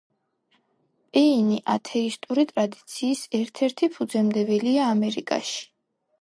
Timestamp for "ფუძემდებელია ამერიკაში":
3.99-5.63